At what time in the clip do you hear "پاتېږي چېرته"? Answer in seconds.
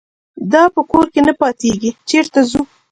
1.41-2.39